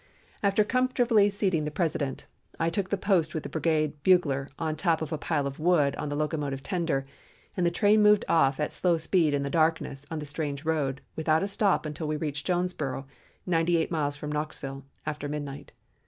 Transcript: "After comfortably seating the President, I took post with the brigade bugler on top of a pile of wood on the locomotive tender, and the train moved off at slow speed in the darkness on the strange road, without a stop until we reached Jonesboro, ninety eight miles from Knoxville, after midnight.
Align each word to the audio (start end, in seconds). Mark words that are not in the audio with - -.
"After 0.41 0.63
comfortably 0.63 1.29
seating 1.29 1.63
the 1.63 1.69
President, 1.69 2.25
I 2.59 2.71
took 2.71 2.89
post 3.01 3.35
with 3.35 3.43
the 3.43 3.49
brigade 3.49 4.01
bugler 4.01 4.49
on 4.57 4.75
top 4.75 4.99
of 5.03 5.11
a 5.11 5.17
pile 5.19 5.45
of 5.45 5.59
wood 5.59 5.95
on 5.97 6.09
the 6.09 6.15
locomotive 6.15 6.63
tender, 6.63 7.05
and 7.55 7.67
the 7.67 7.69
train 7.69 8.01
moved 8.01 8.25
off 8.27 8.59
at 8.59 8.73
slow 8.73 8.97
speed 8.97 9.35
in 9.35 9.43
the 9.43 9.49
darkness 9.51 10.07
on 10.09 10.17
the 10.17 10.25
strange 10.25 10.65
road, 10.65 11.01
without 11.15 11.43
a 11.43 11.47
stop 11.47 11.85
until 11.85 12.07
we 12.07 12.17
reached 12.17 12.47
Jonesboro, 12.47 13.05
ninety 13.45 13.77
eight 13.77 13.91
miles 13.91 14.15
from 14.15 14.31
Knoxville, 14.31 14.83
after 15.05 15.29
midnight. 15.29 15.71